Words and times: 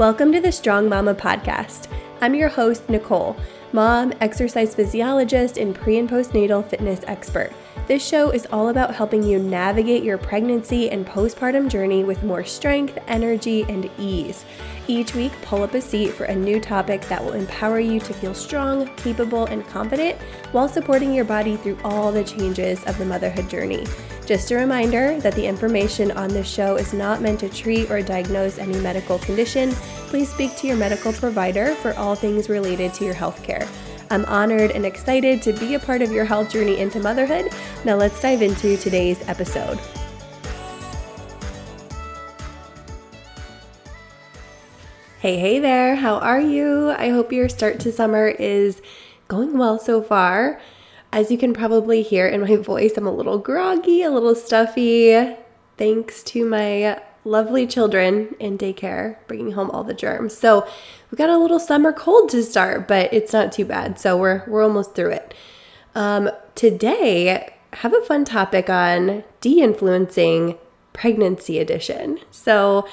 Welcome 0.00 0.32
to 0.32 0.40
the 0.40 0.50
Strong 0.50 0.88
Mama 0.88 1.14
podcast. 1.14 1.86
I'm 2.22 2.34
your 2.34 2.48
host, 2.48 2.88
Nicole, 2.88 3.36
mom, 3.72 4.14
exercise 4.22 4.74
physiologist, 4.74 5.58
and 5.58 5.74
pre 5.74 5.98
and 5.98 6.08
postnatal 6.08 6.66
fitness 6.66 7.00
expert. 7.06 7.52
This 7.86 8.02
show 8.02 8.30
is 8.30 8.46
all 8.50 8.70
about 8.70 8.94
helping 8.94 9.22
you 9.22 9.38
navigate 9.38 10.02
your 10.02 10.16
pregnancy 10.16 10.88
and 10.88 11.06
postpartum 11.06 11.68
journey 11.68 12.02
with 12.02 12.24
more 12.24 12.44
strength, 12.44 12.96
energy, 13.08 13.66
and 13.68 13.90
ease. 13.98 14.46
Each 14.88 15.14
week, 15.14 15.32
pull 15.42 15.62
up 15.62 15.74
a 15.74 15.82
seat 15.82 16.14
for 16.14 16.24
a 16.24 16.34
new 16.34 16.60
topic 16.60 17.02
that 17.08 17.22
will 17.22 17.34
empower 17.34 17.78
you 17.78 18.00
to 18.00 18.14
feel 18.14 18.32
strong, 18.32 18.86
capable, 18.96 19.44
and 19.48 19.66
confident 19.66 20.18
while 20.52 20.66
supporting 20.66 21.12
your 21.12 21.26
body 21.26 21.58
through 21.58 21.76
all 21.84 22.10
the 22.10 22.24
changes 22.24 22.82
of 22.84 22.96
the 22.96 23.04
motherhood 23.04 23.50
journey. 23.50 23.84
Just 24.30 24.52
a 24.52 24.56
reminder 24.56 25.20
that 25.22 25.34
the 25.34 25.44
information 25.44 26.12
on 26.12 26.28
this 26.28 26.48
show 26.48 26.76
is 26.76 26.92
not 26.92 27.20
meant 27.20 27.40
to 27.40 27.48
treat 27.48 27.90
or 27.90 28.00
diagnose 28.00 28.58
any 28.58 28.78
medical 28.78 29.18
condition. 29.18 29.72
Please 30.06 30.32
speak 30.32 30.56
to 30.58 30.68
your 30.68 30.76
medical 30.76 31.12
provider 31.12 31.74
for 31.74 31.94
all 31.94 32.14
things 32.14 32.48
related 32.48 32.94
to 32.94 33.04
your 33.04 33.12
healthcare. 33.12 33.68
I'm 34.08 34.24
honored 34.26 34.70
and 34.70 34.86
excited 34.86 35.42
to 35.42 35.52
be 35.54 35.74
a 35.74 35.80
part 35.80 36.00
of 36.00 36.12
your 36.12 36.24
health 36.24 36.48
journey 36.48 36.78
into 36.78 37.00
motherhood. 37.00 37.50
Now, 37.84 37.96
let's 37.96 38.22
dive 38.22 38.40
into 38.40 38.76
today's 38.76 39.20
episode. 39.28 39.80
Hey, 45.18 45.38
hey 45.40 45.58
there, 45.58 45.96
how 45.96 46.18
are 46.18 46.40
you? 46.40 46.90
I 46.90 47.08
hope 47.08 47.32
your 47.32 47.48
start 47.48 47.80
to 47.80 47.90
summer 47.90 48.28
is 48.28 48.80
going 49.26 49.58
well 49.58 49.80
so 49.80 50.00
far. 50.00 50.60
As 51.12 51.30
you 51.30 51.38
can 51.38 51.52
probably 51.52 52.02
hear 52.02 52.26
in 52.26 52.42
my 52.42 52.56
voice, 52.72 52.96
I'm 52.96 53.06
a 53.06 53.12
little 53.12 53.38
groggy, 53.38 54.02
a 54.02 54.10
little 54.10 54.34
stuffy, 54.34 55.36
thanks 55.76 56.22
to 56.24 56.44
my 56.44 57.00
lovely 57.24 57.66
children 57.66 58.34
in 58.38 58.56
daycare 58.56 59.16
bringing 59.26 59.52
home 59.52 59.70
all 59.70 59.84
the 59.84 59.94
germs. 59.94 60.36
So 60.36 60.66
we 61.10 61.16
got 61.16 61.28
a 61.28 61.36
little 61.36 61.60
summer 61.60 61.92
cold 61.92 62.30
to 62.30 62.42
start, 62.42 62.88
but 62.88 63.12
it's 63.12 63.32
not 63.32 63.52
too 63.52 63.64
bad. 63.64 63.98
So 63.98 64.16
we're 64.16 64.44
we're 64.46 64.62
almost 64.62 64.94
through 64.94 65.10
it. 65.10 65.34
Um, 65.94 66.30
today, 66.54 67.52
have 67.74 67.94
a 67.94 68.00
fun 68.02 68.24
topic 68.24 68.70
on 68.70 69.24
de-influencing 69.40 70.56
pregnancy 70.92 71.58
edition. 71.58 72.18
So 72.30 72.86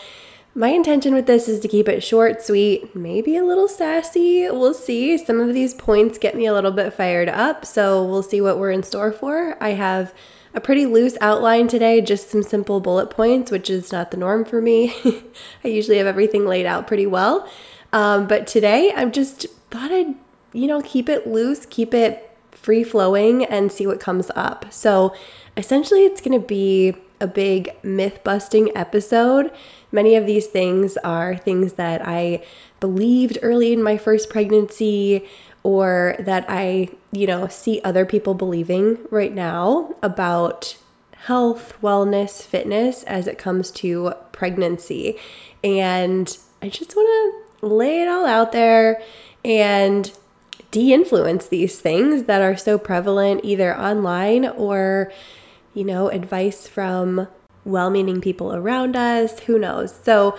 my 0.57 0.69
intention 0.69 1.13
with 1.13 1.27
this 1.27 1.47
is 1.47 1.59
to 1.59 1.67
keep 1.67 1.87
it 1.87 2.01
short, 2.01 2.41
sweet, 2.41 2.95
maybe 2.95 3.37
a 3.37 3.45
little 3.45 3.67
sassy. 3.67 4.49
We'll 4.49 4.73
see. 4.73 5.15
Some 5.15 5.39
of 5.39 5.53
these 5.53 5.75
points 5.75 6.17
get 6.17 6.35
me 6.35 6.47
a 6.47 6.53
little 6.53 6.71
bit 6.71 6.95
fired 6.95 7.29
up, 7.29 7.63
so 7.63 8.03
we'll 8.03 8.23
see 8.23 8.41
what 8.41 8.57
we're 8.57 8.71
in 8.71 8.81
store 8.81 9.11
for. 9.11 9.55
I 9.61 9.73
have 9.73 10.15
a 10.55 10.59
pretty 10.59 10.87
loose 10.87 11.15
outline 11.21 11.67
today, 11.67 12.01
just 12.01 12.31
some 12.31 12.41
simple 12.41 12.79
bullet 12.79 13.11
points, 13.11 13.51
which 13.51 13.69
is 13.69 13.91
not 13.91 14.09
the 14.09 14.17
norm 14.17 14.45
for 14.45 14.59
me. 14.59 14.95
I 15.63 15.67
usually 15.67 15.99
have 15.99 16.07
everything 16.07 16.47
laid 16.47 16.65
out 16.65 16.87
pretty 16.87 17.05
well. 17.05 17.47
Um, 17.93 18.25
but 18.25 18.47
today 18.47 18.91
I 18.95 19.05
just 19.05 19.45
thought 19.69 19.91
I'd, 19.91 20.15
you 20.53 20.65
know, 20.65 20.81
keep 20.81 21.07
it 21.07 21.27
loose, 21.27 21.67
keep 21.67 21.93
it 21.93 22.35
free 22.49 22.83
flowing, 22.83 23.45
and 23.45 23.71
see 23.71 23.85
what 23.85 23.99
comes 23.99 24.31
up. 24.35 24.73
So 24.73 25.13
essentially, 25.55 26.03
it's 26.03 26.19
going 26.19 26.41
to 26.41 26.45
be 26.45 26.95
a 27.19 27.27
big 27.27 27.69
myth 27.83 28.23
busting 28.23 28.75
episode. 28.75 29.51
Many 29.91 30.15
of 30.15 30.25
these 30.25 30.47
things 30.47 30.97
are 30.97 31.37
things 31.37 31.73
that 31.73 32.05
I 32.05 32.43
believed 32.79 33.37
early 33.41 33.73
in 33.73 33.81
my 33.81 33.97
first 33.97 34.29
pregnancy 34.29 35.25
or 35.63 36.15
that 36.19 36.45
I, 36.47 36.89
you 37.11 37.27
know, 37.27 37.47
see 37.47 37.81
other 37.83 38.05
people 38.05 38.33
believing 38.33 38.99
right 39.09 39.33
now 39.33 39.95
about 40.01 40.77
health, 41.25 41.73
wellness, 41.81 42.41
fitness 42.41 43.03
as 43.03 43.27
it 43.27 43.37
comes 43.37 43.71
to 43.71 44.13
pregnancy. 44.31 45.17
And 45.63 46.37
I 46.61 46.69
just 46.69 46.95
want 46.95 47.43
to 47.61 47.67
lay 47.67 48.01
it 48.01 48.07
all 48.07 48.25
out 48.25 48.51
there 48.51 49.01
and 49.43 50.11
de 50.71 50.93
influence 50.93 51.47
these 51.47 51.79
things 51.79 52.23
that 52.23 52.41
are 52.41 52.57
so 52.57 52.77
prevalent 52.77 53.41
either 53.43 53.77
online 53.77 54.45
or, 54.45 55.11
you 55.73 55.83
know, 55.83 56.09
advice 56.09 56.67
from 56.67 57.27
well 57.67 57.89
meaning 57.89 58.21
people 58.21 58.53
around 58.53 58.95
us. 58.95 59.39
Who 59.41 59.59
knows? 59.59 59.93
So, 60.03 60.37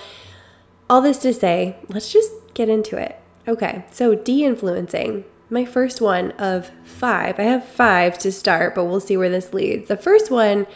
all 0.91 1.00
this 1.00 1.19
to 1.19 1.34
say, 1.34 1.77
let's 1.89 2.12
just 2.12 2.33
get 2.55 2.69
into 2.69 2.97
it. 2.97 3.21
Okay, 3.47 3.84
so 3.91 4.15
de 4.15 4.44
influencing. 4.44 5.25
My 5.50 5.65
first 5.65 6.00
one 6.00 6.33
of 6.33 6.71
five. 6.84 7.38
I 7.38 7.44
have 7.44 7.65
five 7.65 8.19
to 8.19 8.33
start, 8.33 8.75
but 8.75 8.84
we'll 8.84 9.00
see 9.00 9.17
where 9.17 9.31
this 9.31 9.55
leads. 9.55 9.88
The 9.88 9.97
first 9.97 10.31
one 10.31 10.67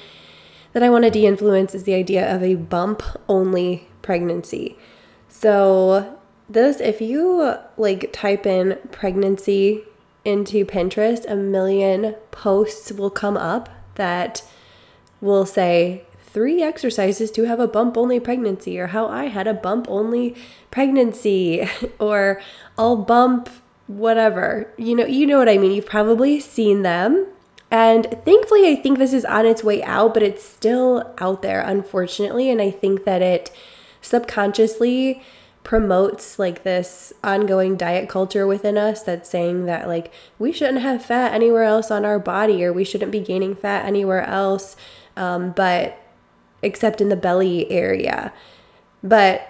that 0.73 0.83
I 0.83 0.91
want 0.91 1.05
to 1.05 1.11
de 1.11 1.27
influence 1.27 1.75
is 1.75 1.85
the 1.85 1.95
idea 1.95 2.35
of 2.35 2.43
a 2.43 2.55
bump 2.55 3.03
only 3.29 3.89
pregnancy. 4.01 4.79
So, 5.29 6.19
this, 6.49 6.81
if 6.81 7.01
you 7.01 7.55
like 7.77 8.13
type 8.13 8.47
in 8.47 8.79
pregnancy 8.91 9.85
into 10.25 10.65
Pinterest, 10.65 11.31
a 11.31 11.37
million 11.37 12.15
posts 12.31 12.93
will 12.93 13.11
come 13.11 13.37
up 13.37 13.69
that 13.95 14.43
will 15.21 15.47
say 15.47 16.05
three 16.33 16.63
exercises 16.63 17.31
to 17.33 17.45
have 17.45 17.61
a 17.61 17.69
bump 17.69 17.97
only 17.97 18.19
pregnancy, 18.19 18.79
or 18.79 18.89
how 18.89 19.07
I 19.07 19.27
had 19.27 19.47
a 19.47 19.55
bump 19.55 19.87
only 19.89 20.35
pregnancy, 20.71 21.69
or 21.99 22.41
I'll 22.79 22.97
bump 22.97 23.49
whatever. 23.87 24.73
You 24.77 24.97
know, 24.97 25.07
you 25.07 25.27
know 25.27 25.39
what 25.39 25.49
I 25.49 25.59
mean. 25.59 25.73
You've 25.73 25.87
probably 25.87 26.41
seen 26.41 26.83
them. 26.83 27.27
And 27.71 28.05
thankfully, 28.25 28.69
I 28.69 28.77
think 28.77 28.99
this 28.99 29.15
is 29.15 29.25
on 29.25 29.47
its 29.47 29.65
way 29.65 29.83
out, 29.83 30.13
but 30.13 30.23
it's 30.23 30.45
still 30.45 31.15
out 31.19 31.41
there, 31.41 31.63
unfortunately. 31.63 32.51
And 32.51 32.61
I 32.61 32.71
think 32.71 33.05
that 33.05 33.23
it 33.23 33.51
subconsciously 34.03 35.23
promotes 35.65 36.39
like 36.39 36.65
this 36.65 37.13
ongoing 37.23 37.77
diet 37.77 38.09
culture 38.09 38.47
within 38.47 38.77
us 38.77 39.03
that's 39.03 39.31
saying 39.31 39.65
that 39.67 39.87
like 39.87 40.13
we 40.39 40.53
shouldn't 40.53 40.81
have 40.81 41.05
fat 41.05 41.33
anywhere 41.33 41.63
else 41.63 41.89
on 41.91 42.05
our 42.05 42.19
body 42.19 42.65
or 42.65 42.73
we 42.73 42.83
shouldn't 42.83 43.13
be 43.13 43.21
gaining 43.21 43.55
fat 43.55 43.85
anywhere 43.87 44.23
else. 44.25 44.77
Um, 45.17 45.53
but 45.53 46.02
except 46.63 47.01
in 47.01 47.09
the 47.09 47.17
belly 47.17 47.71
area. 47.71 48.33
But 49.03 49.49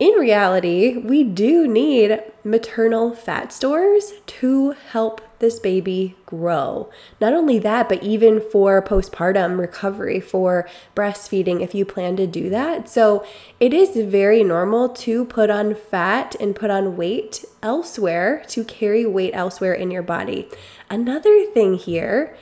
in 0.00 0.12
reality, 0.14 0.96
we 0.96 1.22
do 1.22 1.68
need 1.68 2.20
maternal 2.42 3.14
fat 3.14 3.52
stores 3.52 4.12
to 4.26 4.72
help 4.72 5.20
this 5.38 5.60
baby 5.60 6.16
grow. 6.26 6.90
Not 7.20 7.32
only 7.32 7.60
that, 7.60 7.88
but 7.88 8.02
even 8.02 8.40
for 8.40 8.82
postpartum 8.82 9.56
recovery, 9.58 10.18
for 10.18 10.68
breastfeeding, 10.96 11.62
if 11.62 11.76
you 11.76 11.84
plan 11.84 12.16
to 12.16 12.26
do 12.26 12.50
that. 12.50 12.88
So 12.88 13.24
it 13.60 13.72
is 13.72 13.96
very 13.96 14.42
normal 14.42 14.88
to 14.88 15.26
put 15.26 15.48
on 15.48 15.76
fat 15.76 16.34
and 16.40 16.56
put 16.56 16.70
on 16.70 16.96
weight 16.96 17.44
elsewhere, 17.62 18.42
to 18.48 18.64
carry 18.64 19.06
weight 19.06 19.32
elsewhere 19.32 19.74
in 19.74 19.92
your 19.92 20.02
body. 20.02 20.48
Another 20.90 21.46
thing 21.46 21.74
here 21.74 22.36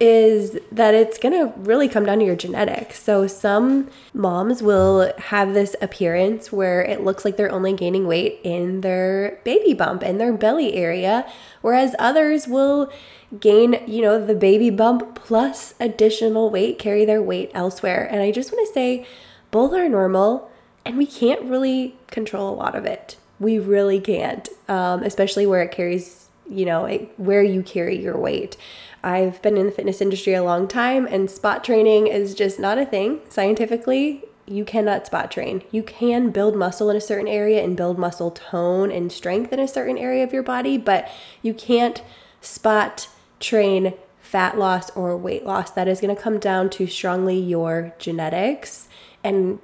is 0.00 0.58
that 0.70 0.94
it's 0.94 1.18
going 1.18 1.34
to 1.34 1.52
really 1.58 1.88
come 1.88 2.06
down 2.06 2.20
to 2.20 2.24
your 2.24 2.36
genetics. 2.36 3.02
So, 3.02 3.26
some 3.26 3.90
moms 4.14 4.62
will 4.62 5.12
have 5.18 5.54
this 5.54 5.74
appearance 5.82 6.52
where 6.52 6.82
it 6.82 7.02
looks 7.02 7.24
like 7.24 7.36
they're 7.36 7.50
only 7.50 7.72
gaining 7.72 8.06
weight 8.06 8.40
in 8.44 8.82
their 8.82 9.40
baby 9.44 9.74
bump, 9.74 10.02
in 10.02 10.18
their 10.18 10.32
belly 10.32 10.74
area, 10.74 11.26
whereas 11.62 11.96
others 11.98 12.46
will 12.46 12.92
gain, 13.40 13.82
you 13.86 14.02
know, 14.02 14.24
the 14.24 14.34
baby 14.34 14.70
bump 14.70 15.14
plus 15.14 15.74
additional 15.80 16.50
weight, 16.50 16.78
carry 16.78 17.04
their 17.04 17.22
weight 17.22 17.50
elsewhere. 17.54 18.08
And 18.10 18.20
I 18.20 18.30
just 18.30 18.52
want 18.52 18.66
to 18.66 18.72
say 18.72 19.06
both 19.50 19.72
are 19.72 19.88
normal 19.88 20.50
and 20.84 20.96
we 20.96 21.06
can't 21.06 21.42
really 21.42 21.96
control 22.10 22.48
a 22.52 22.56
lot 22.56 22.74
of 22.74 22.86
it. 22.86 23.16
We 23.38 23.58
really 23.58 24.00
can't, 24.00 24.48
um, 24.68 25.02
especially 25.02 25.46
where 25.46 25.62
it 25.62 25.70
carries, 25.70 26.27
you 26.48 26.64
know, 26.64 26.84
it, 26.86 27.12
where 27.16 27.42
you 27.42 27.62
carry 27.62 28.00
your 28.00 28.16
weight. 28.16 28.56
I've 29.02 29.40
been 29.42 29.56
in 29.56 29.66
the 29.66 29.72
fitness 29.72 30.00
industry 30.00 30.34
a 30.34 30.42
long 30.42 30.66
time, 30.66 31.06
and 31.06 31.30
spot 31.30 31.62
training 31.62 32.08
is 32.08 32.34
just 32.34 32.58
not 32.58 32.78
a 32.78 32.86
thing 32.86 33.20
scientifically. 33.28 34.24
You 34.46 34.64
cannot 34.64 35.06
spot 35.06 35.30
train. 35.30 35.62
You 35.70 35.82
can 35.82 36.30
build 36.30 36.56
muscle 36.56 36.90
in 36.90 36.96
a 36.96 37.00
certain 37.00 37.28
area 37.28 37.62
and 37.62 37.76
build 37.76 37.98
muscle 37.98 38.30
tone 38.30 38.90
and 38.90 39.12
strength 39.12 39.52
in 39.52 39.60
a 39.60 39.68
certain 39.68 39.98
area 39.98 40.24
of 40.24 40.32
your 40.32 40.42
body, 40.42 40.78
but 40.78 41.08
you 41.42 41.54
can't 41.54 42.02
spot 42.40 43.08
train 43.40 43.94
fat 44.20 44.58
loss 44.58 44.90
or 44.90 45.16
weight 45.16 45.44
loss. 45.44 45.70
That 45.70 45.88
is 45.88 46.00
going 46.00 46.14
to 46.14 46.20
come 46.20 46.38
down 46.38 46.70
to 46.70 46.86
strongly 46.86 47.38
your 47.38 47.94
genetics. 47.98 48.88
And 49.22 49.58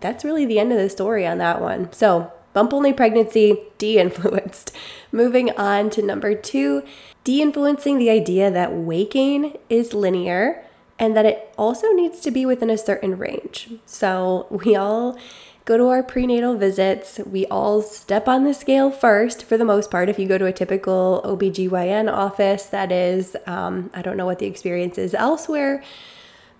that's 0.00 0.24
really 0.24 0.46
the 0.46 0.58
end 0.58 0.72
of 0.72 0.78
the 0.78 0.88
story 0.88 1.26
on 1.26 1.38
that 1.38 1.60
one. 1.60 1.92
So, 1.92 2.32
bump 2.56 2.72
only 2.72 2.90
pregnancy, 2.90 3.60
de 3.76 3.98
influenced. 3.98 4.74
Moving 5.12 5.50
on 5.58 5.90
to 5.90 6.00
number 6.00 6.34
two 6.34 6.82
de 7.22 7.42
influencing 7.42 7.98
the 7.98 8.08
idea 8.08 8.50
that 8.50 8.72
weight 8.72 9.10
gain 9.10 9.58
is 9.68 9.92
linear 9.92 10.64
and 10.98 11.14
that 11.14 11.26
it 11.26 11.52
also 11.58 11.92
needs 11.92 12.18
to 12.20 12.30
be 12.30 12.46
within 12.46 12.70
a 12.70 12.78
certain 12.78 13.18
range. 13.18 13.68
So 13.84 14.46
we 14.48 14.74
all 14.74 15.18
go 15.66 15.76
to 15.76 15.88
our 15.88 16.02
prenatal 16.02 16.56
visits, 16.56 17.20
we 17.26 17.44
all 17.46 17.82
step 17.82 18.26
on 18.26 18.44
the 18.44 18.54
scale 18.54 18.90
first 18.90 19.44
for 19.44 19.58
the 19.58 19.64
most 19.66 19.90
part. 19.90 20.08
If 20.08 20.18
you 20.18 20.26
go 20.26 20.38
to 20.38 20.46
a 20.46 20.52
typical 20.52 21.20
OBGYN 21.26 22.10
office, 22.10 22.64
that 22.66 22.90
is, 22.90 23.36
um, 23.46 23.90
I 23.92 24.00
don't 24.00 24.16
know 24.16 24.24
what 24.24 24.38
the 24.38 24.46
experience 24.46 24.96
is 24.96 25.12
elsewhere, 25.12 25.84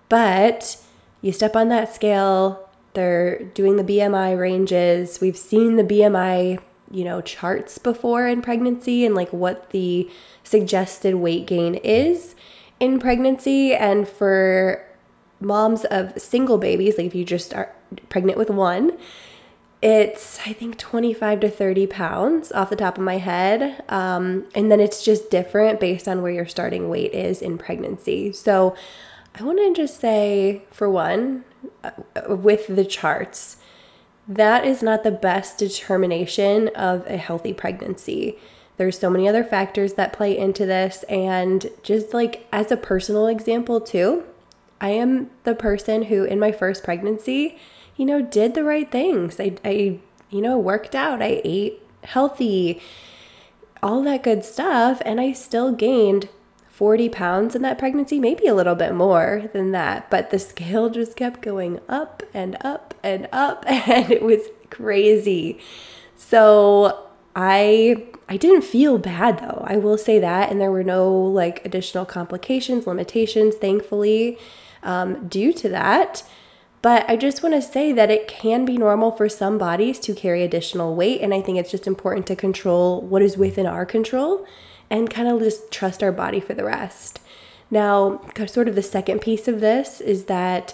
but 0.09 0.77
you 1.23 1.31
step 1.31 1.55
on 1.55 1.69
that 1.69 1.91
scale 1.91 2.66
they're 2.97 3.43
doing 3.53 3.75
the 3.75 3.83
BMI 3.83 4.39
ranges. 4.39 5.21
We've 5.21 5.37
seen 5.37 5.75
the 5.75 5.83
BMI, 5.83 6.59
you 6.89 7.03
know, 7.03 7.21
charts 7.21 7.77
before 7.77 8.27
in 8.27 8.41
pregnancy 8.41 9.05
and 9.05 9.13
like 9.13 9.31
what 9.31 9.69
the 9.69 10.09
suggested 10.43 11.13
weight 11.13 11.45
gain 11.45 11.75
is 11.75 12.33
in 12.79 12.99
pregnancy. 12.99 13.75
And 13.75 14.07
for 14.07 14.83
moms 15.39 15.85
of 15.85 16.19
single 16.19 16.57
babies, 16.57 16.97
like 16.97 17.05
if 17.05 17.13
you 17.13 17.23
just 17.23 17.53
are 17.53 17.71
pregnant 18.09 18.39
with 18.39 18.49
one, 18.49 18.97
it's 19.83 20.39
I 20.47 20.53
think 20.53 20.79
25 20.79 21.41
to 21.41 21.51
30 21.51 21.85
pounds 21.85 22.51
off 22.51 22.71
the 22.71 22.75
top 22.75 22.97
of 22.97 23.03
my 23.03 23.19
head. 23.19 23.83
Um, 23.89 24.47
and 24.55 24.71
then 24.71 24.79
it's 24.79 25.03
just 25.03 25.29
different 25.29 25.79
based 25.79 26.07
on 26.07 26.23
where 26.23 26.31
your 26.31 26.47
starting 26.47 26.89
weight 26.89 27.13
is 27.13 27.43
in 27.43 27.59
pregnancy. 27.59 28.31
So 28.31 28.75
I 29.39 29.43
want 29.43 29.59
to 29.59 29.73
just 29.73 29.99
say, 29.99 30.63
for 30.71 30.89
one, 30.89 31.43
uh, 31.83 31.91
with 32.29 32.67
the 32.67 32.85
charts, 32.85 33.57
that 34.27 34.65
is 34.65 34.81
not 34.81 35.03
the 35.03 35.11
best 35.11 35.59
determination 35.59 36.69
of 36.69 37.05
a 37.07 37.17
healthy 37.17 37.53
pregnancy. 37.53 38.37
There's 38.77 38.97
so 38.97 39.09
many 39.09 39.27
other 39.27 39.43
factors 39.43 39.93
that 39.93 40.13
play 40.13 40.37
into 40.37 40.65
this. 40.65 41.03
And 41.03 41.69
just 41.83 42.13
like 42.13 42.47
as 42.51 42.71
a 42.71 42.77
personal 42.77 43.27
example, 43.27 43.79
too, 43.79 44.23
I 44.81 44.89
am 44.89 45.29
the 45.43 45.55
person 45.55 46.03
who, 46.03 46.23
in 46.23 46.39
my 46.39 46.51
first 46.51 46.83
pregnancy, 46.83 47.57
you 47.95 48.05
know, 48.05 48.21
did 48.21 48.53
the 48.53 48.63
right 48.63 48.91
things. 48.91 49.39
I, 49.39 49.55
I 49.63 49.99
you 50.29 50.41
know, 50.41 50.57
worked 50.57 50.93
out, 50.93 51.21
I 51.21 51.41
ate 51.43 51.81
healthy, 52.03 52.81
all 53.81 54.03
that 54.03 54.23
good 54.23 54.43
stuff. 54.43 55.01
And 55.05 55.21
I 55.21 55.31
still 55.31 55.71
gained 55.71 56.29
40 56.77 57.09
pounds 57.09 57.55
in 57.55 57.63
that 57.63 57.79
pregnancy, 57.79 58.19
maybe 58.19 58.45
a 58.45 58.53
little 58.53 58.75
bit 58.75 58.93
more 58.93 59.49
than 59.51 59.71
that. 59.71 60.11
But 60.11 60.29
the 60.29 60.37
scale 60.37 60.89
just 60.91 61.15
kept 61.15 61.41
going 61.41 61.79
up 61.89 62.21
and 62.35 62.55
up 62.61 62.93
and 63.01 63.27
up, 63.31 63.65
and 63.67 64.11
it 64.11 64.21
was 64.21 64.41
crazy. 64.69 65.59
So 66.15 67.07
I 67.35 68.05
I 68.29 68.37
didn't 68.37 68.61
feel 68.61 68.99
bad 68.99 69.39
though. 69.39 69.63
I 69.65 69.77
will 69.77 69.97
say 69.97 70.19
that, 70.19 70.51
and 70.51 70.61
there 70.61 70.69
were 70.69 70.83
no 70.83 71.11
like 71.11 71.65
additional 71.65 72.05
complications, 72.05 72.85
limitations, 72.85 73.55
thankfully, 73.55 74.37
um, 74.83 75.27
due 75.27 75.53
to 75.53 75.69
that. 75.69 76.21
But 76.83 77.09
I 77.09 77.17
just 77.17 77.41
want 77.41 77.55
to 77.55 77.61
say 77.61 77.91
that 77.91 78.11
it 78.11 78.27
can 78.27 78.63
be 78.63 78.77
normal 78.77 79.09
for 79.09 79.27
some 79.27 79.57
bodies 79.57 79.97
to 80.01 80.13
carry 80.13 80.43
additional 80.43 80.95
weight, 80.95 81.21
and 81.21 81.33
I 81.33 81.41
think 81.41 81.57
it's 81.57 81.71
just 81.71 81.87
important 81.87 82.27
to 82.27 82.35
control 82.35 83.01
what 83.01 83.23
is 83.23 83.35
within 83.35 83.65
our 83.65 83.83
control 83.83 84.45
and 84.89 85.09
kind 85.09 85.27
of 85.27 85.39
just 85.39 85.71
trust 85.71 86.01
our 86.01 86.11
body 86.11 86.39
for 86.39 86.53
the 86.53 86.63
rest. 86.63 87.19
Now, 87.69 88.21
sort 88.47 88.67
of 88.67 88.75
the 88.75 88.81
second 88.81 89.19
piece 89.19 89.47
of 89.47 89.59
this 89.59 89.99
is 89.99 90.25
that 90.25 90.73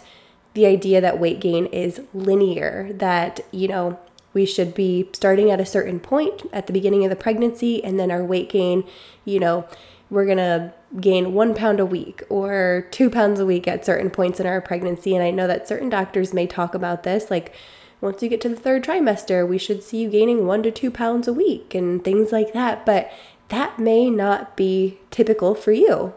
the 0.54 0.66
idea 0.66 1.02
that 1.02 1.20
weight 1.20 1.40
gain 1.40 1.66
is 1.68 2.02
linear, 2.14 2.92
that, 2.94 3.40
you 3.52 3.68
know, 3.68 4.00
we 4.34 4.46
should 4.46 4.74
be 4.74 5.10
starting 5.14 5.50
at 5.50 5.60
a 5.60 5.66
certain 5.66 6.00
point 6.00 6.44
at 6.52 6.68
the 6.68 6.74
beginning 6.74 7.04
of 7.04 7.10
the 7.10 7.16
pregnancy, 7.16 7.84
and 7.84 8.00
then 8.00 8.12
our 8.12 8.24
weight 8.24 8.50
gain, 8.50 8.84
you 9.26 9.40
know, 9.40 9.66
we're 10.10 10.26
gonna 10.26 10.74
gain 11.00 11.34
one 11.34 11.56
pound 11.56 11.80
a 11.80 11.86
week 11.86 12.22
or 12.30 12.88
two 12.92 13.10
pounds 13.10 13.40
a 13.40 13.46
week 13.46 13.68
at 13.68 13.84
certain 13.84 14.12
points 14.12 14.40
in 14.40 14.46
our 14.46 14.62
pregnancy. 14.62 15.16
And 15.16 15.24
I 15.24 15.32
know 15.32 15.48
that 15.48 15.68
certain 15.68 15.90
doctors 15.90 16.34
may 16.34 16.46
talk 16.46 16.76
about 16.76 17.02
this, 17.02 17.32
like 17.32 17.54
once 18.00 18.22
you 18.22 18.30
get 18.30 18.42
to 18.42 18.50
the 18.50 18.56
third 18.56 18.84
trimester, 18.84 19.48
we 19.48 19.58
should 19.58 19.82
see 19.82 20.02
you 20.02 20.10
gaining 20.10 20.46
one 20.46 20.62
to 20.62 20.72
two 20.72 20.92
pounds 20.92 21.28
a 21.28 21.34
week 21.34 21.74
and 21.74 22.04
things 22.04 22.32
like 22.32 22.54
that. 22.54 22.86
But 22.86 23.10
that 23.54 23.78
may 23.78 24.10
not 24.10 24.58
be 24.58 24.98
typical 25.12 25.54
for 25.54 25.72
you. 25.72 26.12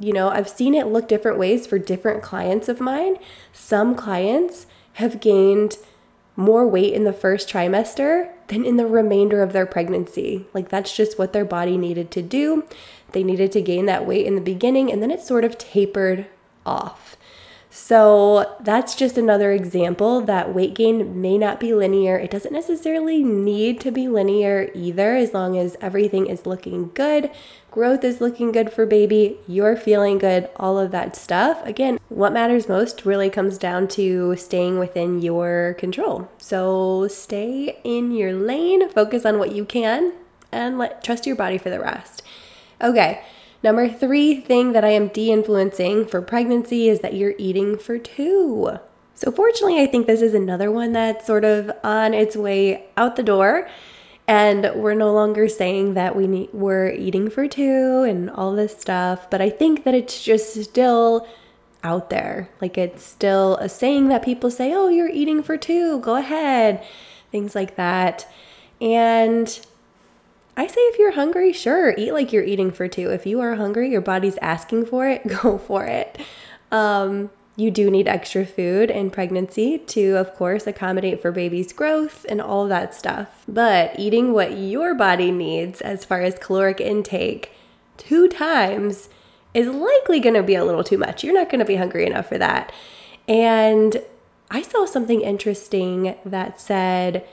You 0.00 0.12
know, 0.12 0.28
I've 0.28 0.48
seen 0.48 0.74
it 0.74 0.88
look 0.88 1.06
different 1.06 1.38
ways 1.38 1.64
for 1.64 1.78
different 1.78 2.20
clients 2.20 2.68
of 2.68 2.80
mine. 2.80 3.16
Some 3.52 3.94
clients 3.94 4.66
have 4.94 5.20
gained 5.20 5.76
more 6.34 6.66
weight 6.66 6.92
in 6.92 7.04
the 7.04 7.12
first 7.12 7.48
trimester 7.48 8.32
than 8.48 8.64
in 8.64 8.76
the 8.76 8.88
remainder 8.88 9.40
of 9.40 9.52
their 9.52 9.66
pregnancy. 9.66 10.46
Like, 10.52 10.68
that's 10.68 10.96
just 10.96 11.16
what 11.16 11.32
their 11.32 11.44
body 11.44 11.76
needed 11.76 12.10
to 12.10 12.22
do. 12.22 12.64
They 13.12 13.22
needed 13.22 13.52
to 13.52 13.62
gain 13.62 13.86
that 13.86 14.04
weight 14.04 14.26
in 14.26 14.34
the 14.34 14.40
beginning, 14.40 14.90
and 14.90 15.00
then 15.00 15.12
it 15.12 15.20
sort 15.20 15.44
of 15.44 15.58
tapered 15.58 16.26
off. 16.66 17.16
So 17.72 18.56
that's 18.60 18.96
just 18.96 19.16
another 19.16 19.52
example 19.52 20.20
that 20.22 20.52
weight 20.52 20.74
gain 20.74 21.20
may 21.20 21.38
not 21.38 21.60
be 21.60 21.72
linear. 21.72 22.18
It 22.18 22.32
doesn't 22.32 22.52
necessarily 22.52 23.22
need 23.22 23.78
to 23.80 23.92
be 23.92 24.08
linear 24.08 24.70
either, 24.74 25.14
as 25.14 25.32
long 25.32 25.56
as 25.56 25.76
everything 25.80 26.26
is 26.26 26.46
looking 26.46 26.90
good, 26.94 27.30
growth 27.70 28.02
is 28.02 28.20
looking 28.20 28.50
good 28.50 28.72
for 28.72 28.86
baby, 28.86 29.38
you're 29.46 29.76
feeling 29.76 30.18
good, 30.18 30.50
all 30.56 30.80
of 30.80 30.90
that 30.90 31.14
stuff. 31.14 31.64
Again, 31.64 32.00
what 32.08 32.32
matters 32.32 32.68
most 32.68 33.06
really 33.06 33.30
comes 33.30 33.56
down 33.56 33.86
to 33.88 34.34
staying 34.34 34.80
within 34.80 35.22
your 35.22 35.76
control. 35.78 36.28
So 36.38 37.06
stay 37.06 37.78
in 37.84 38.10
your 38.10 38.32
lane, 38.32 38.88
focus 38.88 39.24
on 39.24 39.38
what 39.38 39.52
you 39.52 39.64
can, 39.64 40.12
and 40.50 40.76
let 40.76 41.04
trust 41.04 41.24
your 41.24 41.36
body 41.36 41.56
for 41.56 41.70
the 41.70 41.78
rest. 41.78 42.22
Okay. 42.82 43.22
Number 43.62 43.88
three 43.88 44.40
thing 44.40 44.72
that 44.72 44.84
I 44.84 44.90
am 44.90 45.08
de 45.08 45.30
influencing 45.30 46.06
for 46.06 46.22
pregnancy 46.22 46.88
is 46.88 47.00
that 47.00 47.14
you're 47.14 47.34
eating 47.38 47.76
for 47.76 47.98
two. 47.98 48.78
So, 49.14 49.30
fortunately, 49.30 49.82
I 49.82 49.86
think 49.86 50.06
this 50.06 50.22
is 50.22 50.32
another 50.32 50.70
one 50.70 50.92
that's 50.92 51.26
sort 51.26 51.44
of 51.44 51.70
on 51.84 52.14
its 52.14 52.36
way 52.36 52.86
out 52.96 53.16
the 53.16 53.22
door. 53.22 53.68
And 54.26 54.70
we're 54.76 54.94
no 54.94 55.12
longer 55.12 55.48
saying 55.48 55.94
that 55.94 56.14
we 56.14 56.26
need, 56.26 56.50
we're 56.52 56.90
eating 56.92 57.28
for 57.28 57.48
two 57.48 58.04
and 58.08 58.30
all 58.30 58.54
this 58.54 58.78
stuff, 58.78 59.28
but 59.28 59.42
I 59.42 59.50
think 59.50 59.82
that 59.84 59.92
it's 59.92 60.22
just 60.22 60.54
still 60.62 61.26
out 61.82 62.10
there. 62.10 62.48
Like 62.60 62.78
it's 62.78 63.02
still 63.02 63.56
a 63.56 63.68
saying 63.68 64.08
that 64.08 64.24
people 64.24 64.50
say, 64.50 64.72
oh, 64.72 64.88
you're 64.88 65.08
eating 65.10 65.42
for 65.42 65.56
two, 65.56 65.98
go 65.98 66.14
ahead, 66.14 66.84
things 67.32 67.56
like 67.56 67.74
that. 67.74 68.26
And 68.80 69.60
I 70.60 70.66
say 70.66 70.80
if 70.82 70.98
you're 70.98 71.12
hungry, 71.12 71.54
sure, 71.54 71.94
eat 71.96 72.12
like 72.12 72.34
you're 72.34 72.44
eating 72.44 72.70
for 72.70 72.86
two. 72.86 73.10
If 73.10 73.24
you 73.24 73.40
are 73.40 73.54
hungry, 73.54 73.90
your 73.90 74.02
body's 74.02 74.36
asking 74.42 74.84
for 74.84 75.08
it, 75.08 75.26
go 75.42 75.56
for 75.56 75.86
it. 75.86 76.20
Um, 76.70 77.30
you 77.56 77.70
do 77.70 77.90
need 77.90 78.06
extra 78.06 78.44
food 78.44 78.90
in 78.90 79.10
pregnancy 79.10 79.78
to, 79.78 80.18
of 80.18 80.34
course, 80.34 80.66
accommodate 80.66 81.22
for 81.22 81.32
baby's 81.32 81.72
growth 81.72 82.26
and 82.28 82.42
all 82.42 82.68
that 82.68 82.94
stuff. 82.94 83.42
But 83.48 83.98
eating 83.98 84.34
what 84.34 84.58
your 84.58 84.94
body 84.94 85.30
needs 85.30 85.80
as 85.80 86.04
far 86.04 86.20
as 86.20 86.38
caloric 86.38 86.78
intake 86.78 87.52
two 87.96 88.28
times 88.28 89.08
is 89.54 89.66
likely 89.66 90.20
going 90.20 90.34
to 90.34 90.42
be 90.42 90.56
a 90.56 90.64
little 90.64 90.84
too 90.84 90.98
much. 90.98 91.24
You're 91.24 91.32
not 91.32 91.48
going 91.48 91.60
to 91.60 91.64
be 91.64 91.76
hungry 91.76 92.04
enough 92.04 92.28
for 92.28 92.36
that. 92.36 92.70
And 93.26 94.02
I 94.50 94.60
saw 94.60 94.84
something 94.84 95.22
interesting 95.22 96.16
that 96.26 96.60
said 96.60 97.26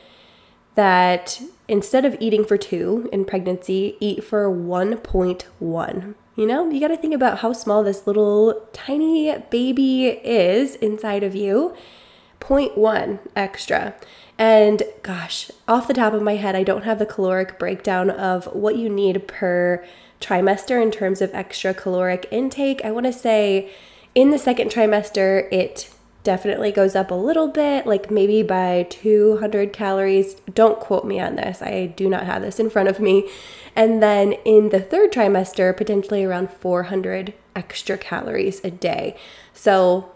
that 0.77 1.41
instead 1.67 2.05
of 2.05 2.15
eating 2.19 2.45
for 2.45 2.55
two 2.55 3.09
in 3.11 3.25
pregnancy, 3.25 3.97
eat 3.99 4.23
for 4.23 4.47
1.1. 4.47 6.15
You 6.35 6.45
know, 6.45 6.69
you 6.69 6.79
got 6.79 6.89
to 6.89 6.97
think 6.97 7.15
about 7.15 7.39
how 7.39 7.51
small 7.51 7.83
this 7.83 8.05
little 8.05 8.67
tiny 8.73 9.35
baby 9.49 10.05
is 10.05 10.75
inside 10.75 11.23
of 11.23 11.33
you. 11.33 11.75
0.1 12.39 13.17
extra. 13.35 13.95
And 14.37 14.83
gosh, 15.01 15.49
off 15.67 15.87
the 15.87 15.95
top 15.95 16.13
of 16.13 16.21
my 16.21 16.35
head, 16.35 16.55
I 16.55 16.61
don't 16.61 16.83
have 16.83 16.99
the 16.99 17.07
caloric 17.07 17.57
breakdown 17.57 18.11
of 18.11 18.45
what 18.53 18.77
you 18.77 18.87
need 18.87 19.27
per 19.27 19.83
trimester 20.21 20.79
in 20.79 20.91
terms 20.91 21.23
of 21.23 21.33
extra 21.33 21.73
caloric 21.73 22.27
intake. 22.29 22.85
I 22.85 22.91
want 22.91 23.07
to 23.07 23.13
say 23.13 23.71
in 24.13 24.29
the 24.29 24.37
second 24.37 24.69
trimester, 24.69 25.51
it 25.51 25.89
definitely 26.27 26.73
goes 26.73 26.93
up 26.93 27.09
a 27.09 27.15
little 27.15 27.47
bit, 27.47 27.87
like 27.87 28.11
maybe 28.11 28.43
by 28.43 28.85
200 28.89 29.71
calories. 29.71 30.33
Don't 30.53 30.77
quote 30.77 31.05
me 31.05 31.21
on 31.21 31.37
this, 31.37 31.61
I 31.61 31.85
do 31.85 32.09
not 32.09 32.25
have 32.25 32.41
this 32.41 32.59
in 32.59 32.69
front 32.69 32.89
of 32.89 32.99
me. 32.99 33.29
And 33.77 34.03
then 34.03 34.33
in 34.43 34.67
the 34.67 34.81
third 34.81 35.13
trimester, 35.13 35.75
potentially 35.75 36.25
around 36.25 36.51
400 36.51 37.33
extra 37.55 37.97
calories 37.97 38.59
a 38.65 38.69
day. 38.69 39.15
So, 39.53 40.11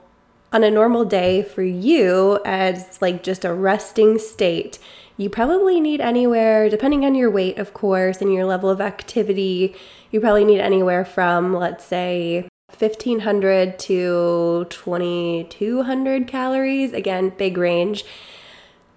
on 0.52 0.66
a 0.66 0.70
normal 0.70 1.06
day 1.06 1.44
for 1.44 1.64
you, 1.64 2.42
as 2.44 3.02
like 3.02 3.24
just 3.24 3.46
a 3.46 3.54
resting 3.54 4.20
state, 4.20 4.80
you 5.16 5.30
probably 5.30 5.80
need 5.80 6.02
anywhere, 6.02 6.70
depending 6.70 7.06
on 7.06 7.16
your 7.16 7.32
weight, 7.32 7.58
of 7.58 7.74
course, 7.74 8.20
and 8.20 8.34
your 8.34 8.44
level 8.44 8.70
of 8.70 8.82
activity, 8.82 9.74
you 10.12 10.20
probably 10.20 10.44
need 10.44 10.60
anywhere 10.60 11.06
from, 11.06 11.56
let's 11.56 11.86
say, 11.86 12.50
1500 12.80 13.80
to 13.80 14.66
2200 14.70 16.28
calories. 16.28 16.94
Again, 16.94 17.30
big 17.38 17.58
range. 17.58 18.06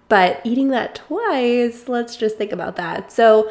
But 0.07 0.41
eating 0.43 0.69
that 0.69 0.95
twice, 0.95 1.87
let's 1.87 2.15
just 2.15 2.37
think 2.37 2.51
about 2.51 2.75
that. 2.75 3.11
So, 3.11 3.49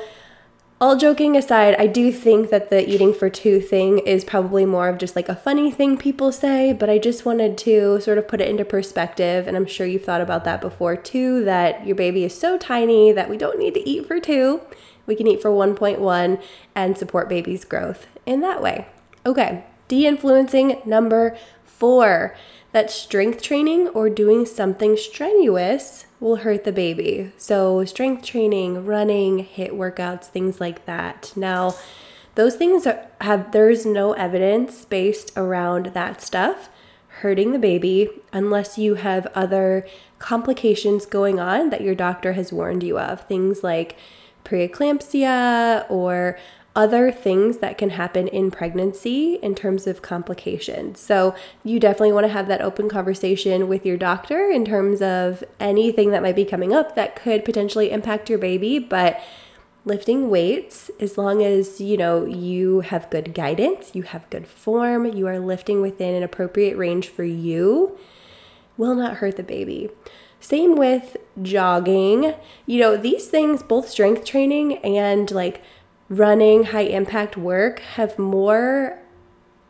all 0.81 0.97
joking 0.97 1.37
aside, 1.37 1.77
I 1.79 1.87
do 1.87 2.13
think 2.13 2.51
that 2.51 2.69
the 2.69 2.87
eating 2.89 3.15
for 3.15 3.31
two 3.31 3.61
thing 3.61 3.99
is 3.99 4.25
probably 4.25 4.67
more 4.67 4.89
of 4.89 4.99
just 4.99 5.17
like 5.17 5.29
a 5.29 5.35
funny 5.35 5.71
thing 5.71 5.97
people 5.97 6.31
say, 6.31 6.73
but 6.73 6.91
I 6.91 6.99
just 6.99 7.25
wanted 7.25 7.57
to 7.59 8.01
sort 8.01 8.19
of 8.19 8.29
put 8.29 8.41
it 8.41 8.49
into 8.49 8.65
perspective. 8.65 9.47
And 9.47 9.57
I'm 9.57 9.67
sure 9.67 9.87
you've 9.87 10.05
thought 10.05 10.21
about 10.21 10.45
that 10.45 10.61
before 10.61 10.97
too 10.97 11.45
that 11.45 11.87
your 11.87 11.97
baby 11.97 12.25
is 12.25 12.37
so 12.39 12.59
tiny 12.59 13.13
that 13.13 13.31
we 13.31 13.37
don't 13.39 13.59
need 13.59 13.75
to 13.75 13.89
eat 13.89 14.07
for 14.07 14.21
two. 14.21 14.61
We 15.07 15.15
can 15.15 15.27
eat 15.27 15.41
for 15.41 15.51
1.1 15.51 16.43
and 16.75 16.99
support 16.99 17.29
baby's 17.29 17.65
growth 17.65 18.07
in 18.27 18.41
that 18.41 18.61
way. 18.61 18.87
Okay, 19.25 19.65
de 19.89 20.07
influencing 20.07 20.81
number 20.85 21.37
four 21.65 22.35
that 22.73 22.91
strength 22.91 23.41
training 23.41 23.87
or 23.89 24.11
doing 24.11 24.45
something 24.45 24.97
strenuous 24.97 26.07
will 26.19 26.37
hurt 26.37 26.65
the 26.65 26.73
baby. 26.73 27.31
So, 27.37 27.85
strength 27.85 28.25
training, 28.25 28.85
running, 28.85 29.45
HIIT 29.45 29.71
workouts, 29.71 30.25
things 30.25 30.61
like 30.61 30.85
that. 30.87 31.33
Now, 31.37 31.75
those 32.35 32.57
things 32.57 32.85
are, 32.85 33.07
have 33.21 33.53
there's 33.53 33.87
no 33.87 34.13
evidence 34.15 34.85
based 34.85 35.33
around 35.37 35.87
that 35.95 36.21
stuff 36.21 36.69
hurting 37.21 37.53
the 37.53 37.59
baby 37.61 38.11
unless 38.33 38.77
you 38.77 38.97
have 38.97 39.27
other 39.35 39.87
complications 40.19 41.07
going 41.07 41.39
on 41.39 41.71
that 41.71 41.81
your 41.81 41.95
doctor 41.95 42.33
has 42.33 42.53
warned 42.53 42.83
you 42.83 42.99
of. 42.99 43.21
Things 43.23 43.63
like 43.63 43.97
preeclampsia 44.45 45.89
or 45.89 46.39
other 46.77 47.13
things 47.13 47.59
that 47.59 47.79
can 47.79 47.91
happen 47.91 48.27
in 48.29 48.51
pregnancy 48.51 49.35
in 49.37 49.55
terms 49.55 49.87
of 49.87 50.03
complications. 50.03 50.99
So, 50.99 51.35
you 51.63 51.79
definitely 51.79 52.13
want 52.13 52.25
to 52.25 52.33
have 52.33 52.49
that 52.49 52.61
open 52.61 52.89
conversation 52.89 53.69
with 53.69 53.87
your 53.87 53.97
doctor 53.97 54.51
in 54.51 54.65
terms 54.65 55.01
of 55.01 55.45
anything 55.61 56.11
that 56.11 56.23
might 56.23 56.37
be 56.37 56.45
coming 56.45 56.73
up 56.73 56.97
that 56.97 57.15
could 57.17 57.45
potentially 57.45 57.91
impact 57.91 58.29
your 58.29 58.39
baby. 58.39 58.79
But 58.79 59.21
lifting 59.85 60.31
weights, 60.31 60.91
as 60.99 61.19
long 61.19 61.43
as 61.43 61.81
you 61.81 61.97
know 61.97 62.25
you 62.25 62.81
have 62.81 63.11
good 63.11 63.35
guidance, 63.35 63.95
you 63.95 64.03
have 64.03 64.29
good 64.31 64.47
form, 64.47 65.05
you 65.07 65.27
are 65.27 65.39
lifting 65.39 65.83
within 65.83 66.15
an 66.15 66.23
appropriate 66.23 66.77
range 66.77 67.09
for 67.09 67.25
you, 67.25 67.97
will 68.77 68.95
not 68.95 69.17
hurt 69.19 69.37
the 69.37 69.43
baby. 69.43 69.91
Same 70.41 70.77
with 70.77 71.17
jogging. 71.41 72.35
You 72.67 72.81
know, 72.81 72.97
these 72.97 73.29
things, 73.29 73.63
both 73.63 73.89
strength 73.89 74.25
training 74.25 74.77
and 74.79 75.31
like 75.31 75.63
running 76.09 76.65
high 76.65 76.83
impact 76.83 77.37
work, 77.37 77.81
have 77.81 78.19
more 78.19 78.99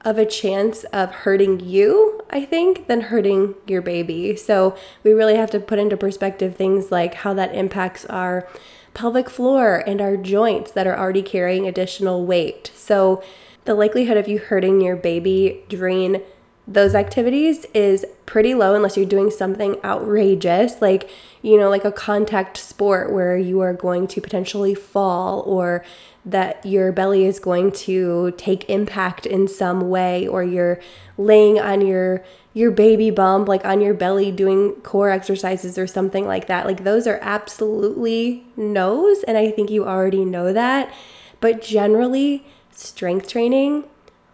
of 0.05 0.19
a 0.19 0.27
chance 0.27 0.85
of 0.85 1.11
hurting 1.11 1.61
you, 1.61 2.21
I 2.29 2.45
think, 2.45 2.87
than 2.89 3.03
hurting 3.03 3.55
your 3.67 3.81
baby. 3.81 4.37
So 4.37 4.77
we 5.03 5.13
really 5.13 5.37
have 5.37 5.51
to 5.53 5.61
put 5.61 5.79
into 5.79 5.97
perspective 5.97 6.57
things 6.57 6.93
like 6.93 7.15
how 7.15 7.33
that 7.35 7.55
impacts 7.55 8.05
our 8.07 8.47
pelvic 8.93 9.31
floor 9.31 9.83
and 9.87 10.01
our 10.01 10.17
joints 10.17 10.71
that 10.73 10.87
are 10.87 10.99
already 10.99 11.23
carrying 11.23 11.67
additional 11.67 12.27
weight. 12.27 12.71
So 12.75 13.23
the 13.65 13.75
likelihood 13.75 14.19
of 14.19 14.29
you 14.29 14.39
hurting 14.39 14.83
your 14.83 14.97
baby 14.97 15.65
during 15.69 16.21
those 16.67 16.95
activities 16.95 17.67
is 17.75 18.07
pretty 18.25 18.55
low 18.55 18.75
unless 18.75 18.97
you're 18.97 19.05
doing 19.07 19.31
something 19.31 19.77
outrageous, 19.85 20.81
like, 20.81 21.11
you 21.43 21.59
know, 21.59 21.69
like 21.69 21.85
a 21.85 21.93
contact 21.93 22.57
sport 22.57 23.13
where 23.13 23.37
you 23.37 23.61
are 23.61 23.75
going 23.75 24.07
to 24.09 24.21
potentially 24.21 24.75
fall 24.75 25.41
or 25.41 25.85
that 26.25 26.65
your 26.65 26.91
belly 26.91 27.27
is 27.27 27.39
going 27.39 27.71
to 27.71 28.33
take 28.39 28.69
impact 28.71 29.27
in 29.27 29.47
some 29.47 29.91
way 29.91 30.27
or 30.27 30.43
you're 30.43 30.81
laying 31.19 31.61
on 31.61 31.87
your 31.87 32.25
your 32.55 32.71
baby 32.71 33.11
bump 33.11 33.49
like 33.49 33.65
on 33.65 33.81
your 33.81 33.93
belly 33.93 34.31
doing 34.31 34.73
core 34.83 35.11
exercises 35.11 35.77
or 35.77 35.87
something 35.87 36.27
like 36.27 36.47
that. 36.47 36.65
Like 36.65 36.85
those 36.85 37.07
are 37.07 37.19
absolutely 37.21 38.47
no's 38.57 39.23
and 39.25 39.37
i 39.37 39.51
think 39.51 39.71
you 39.71 39.85
already 39.87 40.25
know 40.25 40.53
that. 40.53 40.93
But 41.41 41.61
generally 41.61 42.47
strength 42.71 43.29
training 43.29 43.85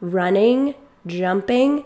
running 0.00 0.74
jumping 1.06 1.84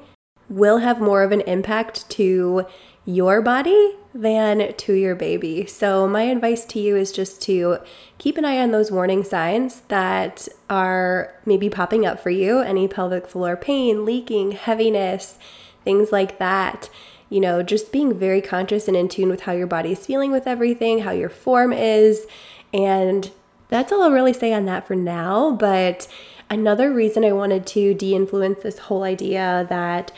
will 0.49 0.79
have 0.79 1.01
more 1.01 1.23
of 1.23 1.33
an 1.33 1.41
impact 1.43 2.09
to 2.11 2.67
your 3.07 3.43
body 3.43 3.97
than 4.15 4.75
to 4.77 4.95
your 4.95 5.15
baby. 5.15 5.67
So, 5.67 6.07
my 6.07 6.23
advice 6.23 6.65
to 6.67 6.79
you 6.79 6.97
is 6.97 7.13
just 7.13 7.43
to 7.43 7.79
keep 8.19 8.39
an 8.39 8.45
eye 8.45 8.59
on 8.59 8.71
those 8.71 8.91
warning 8.91 9.25
signs 9.25 9.81
that 9.89 10.49
are 10.71 11.35
maybe 11.45 11.69
popping 11.69 12.07
up 12.07 12.21
for 12.21 12.31
you 12.31 12.61
any 12.61 12.89
pelvic 12.89 13.27
floor 13.27 13.57
pain, 13.57 14.05
leaking, 14.05 14.53
heaviness, 14.53 15.39
things 15.85 16.13
like 16.13 16.39
that. 16.39 16.89
You 17.29 17.41
know, 17.41 17.63
just 17.63 17.91
being 17.91 18.17
very 18.17 18.41
conscious 18.41 18.87
and 18.87 18.97
in 18.97 19.09
tune 19.09 19.29
with 19.29 19.43
how 19.43 19.53
your 19.53 19.67
body 19.67 19.93
is 19.93 20.07
feeling 20.07 20.31
with 20.31 20.47
everything, 20.47 21.01
how 21.01 21.11
your 21.11 21.31
form 21.31 21.73
is. 21.73 22.27
And 22.73 23.31
that's 23.69 23.91
all 23.93 24.03
I'll 24.03 24.13
really 24.13 24.33
say 24.33 24.53
on 24.53 24.67
that 24.67 24.87
for 24.87 24.95
now. 24.95 25.53
But 25.53 26.07
another 26.51 26.93
reason 26.93 27.25
I 27.25 27.33
wanted 27.33 27.67
to 27.69 27.95
de 27.95 28.15
influence 28.15 28.63
this 28.63 28.79
whole 28.79 29.03
idea 29.03 29.67
that 29.69 30.13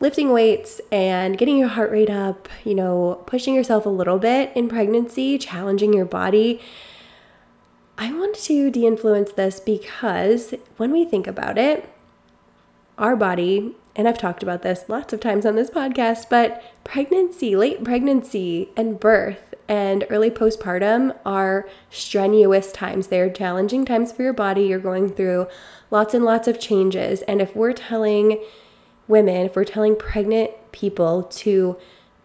lifting 0.00 0.32
weights 0.32 0.80
and 0.92 1.38
getting 1.38 1.56
your 1.56 1.68
heart 1.68 1.90
rate 1.90 2.10
up, 2.10 2.48
you 2.64 2.74
know, 2.74 3.22
pushing 3.26 3.54
yourself 3.54 3.86
a 3.86 3.90
little 3.90 4.18
bit 4.18 4.52
in 4.54 4.68
pregnancy, 4.68 5.38
challenging 5.38 5.92
your 5.92 6.04
body. 6.04 6.60
I 7.98 8.12
wanted 8.12 8.42
to 8.42 8.70
de 8.70 8.86
influence 8.86 9.32
this 9.32 9.58
because 9.58 10.54
when 10.76 10.92
we 10.92 11.04
think 11.04 11.26
about 11.26 11.56
it, 11.56 11.88
our 12.98 13.16
body, 13.16 13.74
and 13.94 14.06
I've 14.06 14.18
talked 14.18 14.42
about 14.42 14.62
this 14.62 14.84
lots 14.88 15.12
of 15.12 15.20
times 15.20 15.46
on 15.46 15.54
this 15.54 15.70
podcast, 15.70 16.28
but 16.28 16.62
pregnancy, 16.84 17.56
late 17.56 17.82
pregnancy, 17.82 18.68
and 18.76 19.00
birth 19.00 19.55
and 19.68 20.06
early 20.10 20.30
postpartum 20.30 21.16
are 21.24 21.68
strenuous 21.90 22.72
times. 22.72 23.08
They're 23.08 23.30
challenging 23.30 23.84
times 23.84 24.12
for 24.12 24.22
your 24.22 24.32
body. 24.32 24.62
You're 24.62 24.78
going 24.78 25.10
through 25.10 25.48
lots 25.90 26.14
and 26.14 26.24
lots 26.24 26.48
of 26.48 26.60
changes. 26.60 27.22
And 27.22 27.40
if 27.40 27.56
we're 27.56 27.72
telling 27.72 28.42
women, 29.08 29.46
if 29.46 29.56
we're 29.56 29.64
telling 29.64 29.96
pregnant 29.96 30.50
people 30.72 31.24
to 31.24 31.76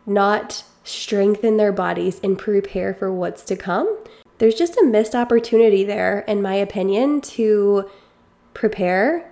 not 0.05 0.63
strengthen 0.83 1.57
their 1.57 1.71
bodies 1.71 2.19
and 2.24 2.38
prepare 2.38 2.93
for 2.93 3.12
what's 3.12 3.43
to 3.43 3.55
come, 3.55 4.03
there's 4.39 4.55
just 4.55 4.77
a 4.77 4.86
missed 4.86 5.13
opportunity 5.13 5.83
there, 5.83 6.19
in 6.21 6.41
my 6.41 6.55
opinion, 6.55 7.21
to 7.21 7.89
prepare, 8.53 9.31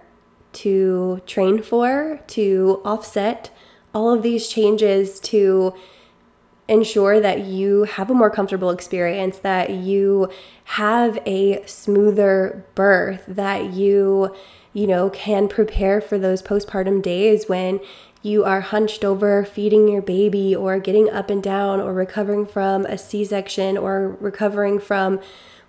to 0.54 1.22
train 1.26 1.62
for, 1.62 2.20
to 2.28 2.82
offset 2.86 3.50
all 3.94 4.14
of 4.14 4.22
these 4.22 4.48
changes 4.48 5.20
to 5.20 5.74
ensure 6.70 7.20
that 7.20 7.42
you 7.42 7.84
have 7.84 8.10
a 8.10 8.14
more 8.14 8.30
comfortable 8.30 8.70
experience, 8.70 9.40
that 9.40 9.72
you 9.72 10.30
have 10.66 11.20
a 11.26 11.66
smoother 11.66 12.66
birth, 12.76 13.24
that 13.28 13.74
you 13.74 14.34
you 14.74 14.86
know, 14.86 15.10
can 15.10 15.48
prepare 15.48 16.00
for 16.00 16.18
those 16.18 16.42
postpartum 16.42 17.02
days 17.02 17.50
when 17.50 17.80
you 18.22 18.44
are 18.44 18.62
hunched 18.62 19.04
over 19.04 19.44
feeding 19.44 19.88
your 19.88 20.02
baby 20.02 20.56
or 20.56 20.80
getting 20.80 21.10
up 21.10 21.30
and 21.30 21.42
down 21.42 21.80
or 21.80 21.94
recovering 21.94 22.46
from 22.46 22.86
a 22.86 22.98
C 22.98 23.24
section 23.26 23.78
or 23.78 24.18
recovering 24.20 24.80
from 24.80 25.20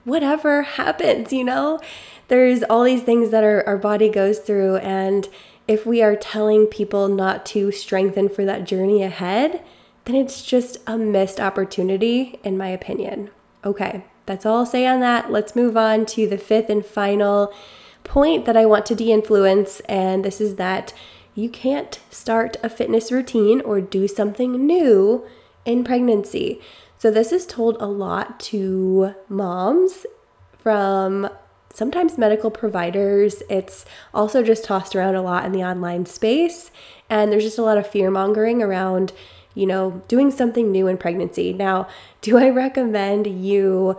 whatever 0.05 0.63
happens, 0.79 1.33
you 1.33 1.45
know? 1.45 1.81
There's 2.29 2.63
all 2.65 2.85
these 2.85 3.03
things 3.03 3.31
that 3.31 3.43
our, 3.43 3.67
our 3.67 3.79
body 3.79 4.09
goes 4.09 4.39
through. 4.39 4.77
And 4.77 5.29
if 5.67 5.87
we 5.87 6.03
are 6.03 6.17
telling 6.17 6.67
people 6.67 7.09
not 7.09 7.47
to 7.47 7.73
strengthen 7.73 8.29
for 8.29 8.45
that 8.45 8.65
journey 8.65 9.03
ahead, 9.03 9.65
then 10.05 10.17
it's 10.17 10.43
just 10.43 10.79
a 10.87 10.97
missed 10.97 11.41
opportunity, 11.41 12.39
in 12.43 12.57
my 12.57 12.69
opinion. 12.69 13.31
Okay, 13.65 14.05
that's 14.27 14.47
all 14.47 14.59
I'll 14.59 14.67
say 14.67 14.87
on 14.87 15.01
that. 15.01 15.31
Let's 15.31 15.57
move 15.57 15.77
on 15.77 16.07
to 16.07 16.27
the 16.27 16.39
fifth 16.39 16.71
and 16.71 16.85
final 16.85 17.53
point 18.05 18.47
that 18.47 18.57
I 18.57 18.67
want 18.67 18.87
to 18.87 18.95
de 18.95 19.13
influence, 19.13 19.81
and 19.81 20.25
this 20.25 20.41
is 20.41 20.57
that 20.57 20.93
you 21.35 21.49
can't 21.49 22.01
start 22.11 22.57
a 22.63 22.69
fitness 22.69 23.13
routine 23.13 23.61
or 23.61 23.81
do 23.81 24.09
something 24.09 24.67
new 24.67 25.27
in 25.65 25.85
pregnancy. 25.85 26.61
So, 26.99 27.11
this 27.11 27.33
is 27.33 27.47
told 27.47 27.77
a 27.81 27.87
lot 27.87 28.41
to 28.41 29.15
moms 29.29 30.05
from 30.59 31.31
sometimes 31.73 32.19
medical 32.19 32.51
providers. 32.51 33.43
It's 33.49 33.85
also 34.13 34.43
just 34.43 34.65
tossed 34.65 34.95
around 34.95 35.15
a 35.15 35.23
lot 35.23 35.45
in 35.45 35.53
the 35.53 35.63
online 35.63 36.07
space, 36.07 36.71
and 37.09 37.33
there's 37.33 37.45
just 37.45 37.59
a 37.59 37.63
lot 37.63 37.79
of 37.79 37.87
fear 37.87 38.11
mongering 38.11 38.63
around, 38.63 39.13
you 39.55 39.67
know, 39.67 40.03
doing 40.09 40.31
something 40.31 40.71
new 40.71 40.87
in 40.87 40.97
pregnancy. 40.97 41.53
Now, 41.53 41.89
do 42.21 42.39
I 42.39 42.49
recommend 42.51 43.27
you? 43.27 43.97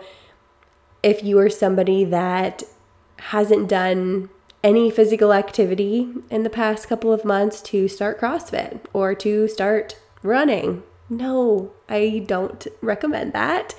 If 1.02 1.24
you 1.24 1.38
are 1.40 1.50
somebody 1.50 2.04
that 2.04 2.62
hasn't 3.18 3.68
done 3.68 4.28
any 4.62 4.90
physical 4.90 5.32
activity 5.32 6.08
in 6.30 6.42
the 6.42 6.50
past 6.50 6.88
couple 6.88 7.12
of 7.12 7.24
months 7.24 7.60
to 7.60 7.88
start 7.88 8.20
CrossFit 8.20 8.80
or 8.92 9.14
to 9.16 9.48
start 9.48 9.98
running. 10.22 10.82
No, 11.10 11.72
I 11.88 12.24
don't 12.26 12.66
recommend 12.80 13.32
that. 13.32 13.74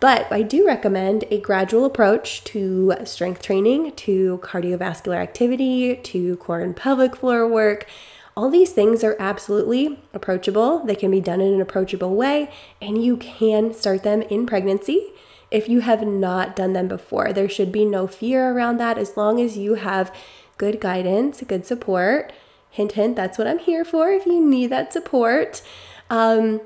But 0.00 0.32
I 0.32 0.42
do 0.42 0.66
recommend 0.66 1.24
a 1.30 1.38
gradual 1.38 1.84
approach 1.84 2.42
to 2.44 2.94
strength 3.04 3.40
training, 3.40 3.92
to 3.92 4.40
cardiovascular 4.42 5.16
activity, 5.16 5.94
to 5.94 6.36
core 6.38 6.60
and 6.60 6.74
pelvic 6.74 7.14
floor 7.14 7.46
work. 7.46 7.86
All 8.36 8.48
these 8.48 8.72
things 8.72 9.04
are 9.04 9.16
absolutely 9.18 9.98
approachable. 10.14 10.84
They 10.84 10.94
can 10.94 11.10
be 11.10 11.20
done 11.20 11.40
in 11.40 11.54
an 11.54 11.60
approachable 11.60 12.14
way, 12.14 12.50
and 12.80 13.04
you 13.04 13.16
can 13.16 13.74
start 13.74 14.02
them 14.02 14.22
in 14.22 14.46
pregnancy 14.46 15.12
if 15.50 15.68
you 15.68 15.80
have 15.80 16.06
not 16.06 16.56
done 16.56 16.72
them 16.72 16.88
before. 16.88 17.32
There 17.32 17.48
should 17.48 17.70
be 17.70 17.84
no 17.84 18.06
fear 18.06 18.50
around 18.50 18.78
that 18.78 18.96
as 18.96 19.16
long 19.16 19.40
as 19.40 19.58
you 19.58 19.74
have 19.74 20.14
good 20.56 20.80
guidance, 20.80 21.42
good 21.46 21.66
support. 21.66 22.32
Hint, 22.70 22.92
hint, 22.92 23.16
that's 23.16 23.36
what 23.36 23.46
I'm 23.46 23.58
here 23.58 23.84
for 23.84 24.10
if 24.10 24.24
you 24.24 24.40
need 24.40 24.68
that 24.68 24.94
support. 24.94 25.60
Um, 26.08 26.62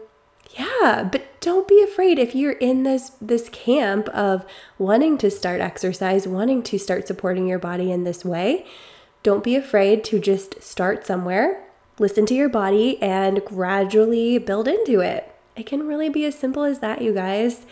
yeah, 0.56 1.08
but 1.10 1.40
don't 1.40 1.66
be 1.66 1.82
afraid 1.82 2.18
if 2.18 2.34
you're 2.34 2.52
in 2.52 2.84
this 2.84 3.10
this 3.20 3.48
camp 3.48 4.08
of 4.10 4.46
wanting 4.78 5.18
to 5.18 5.30
start 5.30 5.60
exercise, 5.60 6.28
wanting 6.28 6.62
to 6.64 6.78
start 6.78 7.06
supporting 7.06 7.46
your 7.46 7.58
body 7.58 7.90
in 7.90 8.04
this 8.04 8.24
way. 8.24 8.64
Don't 9.26 9.42
be 9.42 9.56
afraid 9.56 10.04
to 10.04 10.20
just 10.20 10.62
start 10.62 11.04
somewhere 11.04 11.66
listen 11.98 12.26
to 12.26 12.34
your 12.34 12.48
body 12.48 13.02
and 13.02 13.44
gradually 13.44 14.38
build 14.38 14.68
into 14.68 15.00
it. 15.00 15.28
It 15.56 15.66
can 15.66 15.84
really 15.84 16.08
be 16.08 16.24
as 16.26 16.38
simple 16.38 16.62
as 16.62 16.78
that, 16.78 17.02
you 17.02 17.12
guys. 17.12 17.66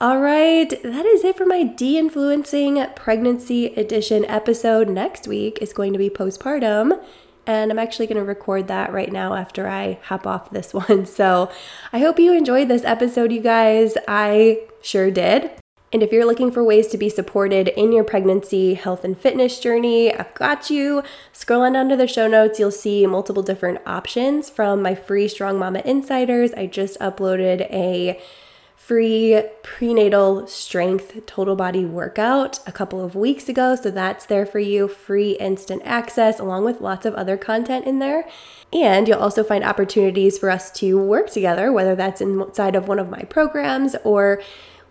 All 0.00 0.18
right, 0.18 0.70
that 0.82 1.04
is 1.04 1.22
it 1.22 1.36
for 1.36 1.44
my 1.44 1.62
de 1.62 1.98
influencing 1.98 2.82
pregnancy 2.96 3.66
edition 3.74 4.24
episode. 4.24 4.88
Next 4.88 5.28
week 5.28 5.58
is 5.60 5.74
going 5.74 5.92
to 5.92 5.98
be 5.98 6.08
postpartum, 6.08 6.98
and 7.46 7.70
I'm 7.70 7.78
actually 7.78 8.06
going 8.06 8.16
to 8.16 8.24
record 8.24 8.66
that 8.68 8.90
right 8.90 9.12
now 9.12 9.34
after 9.34 9.68
I 9.68 9.98
hop 10.04 10.26
off 10.26 10.52
this 10.52 10.72
one. 10.88 11.04
So 11.04 11.52
I 11.92 11.98
hope 11.98 12.18
you 12.18 12.32
enjoyed 12.32 12.68
this 12.68 12.82
episode, 12.82 13.30
you 13.30 13.42
guys. 13.42 13.92
I 14.08 14.62
sure 14.80 15.10
did. 15.10 15.50
And 15.94 16.02
if 16.02 16.10
you're 16.10 16.26
looking 16.26 16.50
for 16.50 16.64
ways 16.64 16.88
to 16.88 16.98
be 16.98 17.08
supported 17.08 17.68
in 17.68 17.92
your 17.92 18.02
pregnancy, 18.02 18.74
health, 18.74 19.04
and 19.04 19.16
fitness 19.16 19.60
journey, 19.60 20.12
I've 20.12 20.34
got 20.34 20.68
you. 20.68 21.04
Scroll 21.32 21.62
on 21.62 21.74
down 21.74 21.88
to 21.88 21.96
the 21.96 22.08
show 22.08 22.26
notes, 22.26 22.58
you'll 22.58 22.72
see 22.72 23.06
multiple 23.06 23.44
different 23.44 23.78
options 23.86 24.50
from 24.50 24.82
my 24.82 24.96
free 24.96 25.28
Strong 25.28 25.60
Mama 25.60 25.82
Insiders. 25.84 26.52
I 26.54 26.66
just 26.66 26.98
uploaded 26.98 27.60
a 27.70 28.20
free 28.74 29.40
prenatal 29.62 30.48
strength 30.48 31.24
total 31.26 31.54
body 31.54 31.84
workout 31.84 32.58
a 32.66 32.72
couple 32.72 33.00
of 33.00 33.14
weeks 33.14 33.48
ago. 33.48 33.76
So 33.76 33.92
that's 33.92 34.26
there 34.26 34.46
for 34.46 34.58
you, 34.58 34.88
free 34.88 35.34
instant 35.38 35.82
access, 35.84 36.40
along 36.40 36.64
with 36.64 36.80
lots 36.80 37.06
of 37.06 37.14
other 37.14 37.36
content 37.36 37.86
in 37.86 38.00
there. 38.00 38.28
And 38.72 39.06
you'll 39.06 39.20
also 39.20 39.44
find 39.44 39.62
opportunities 39.62 40.38
for 40.38 40.50
us 40.50 40.72
to 40.72 40.98
work 40.98 41.30
together, 41.30 41.70
whether 41.70 41.94
that's 41.94 42.20
inside 42.20 42.74
of 42.74 42.88
one 42.88 42.98
of 42.98 43.08
my 43.08 43.22
programs 43.22 43.94
or 44.02 44.42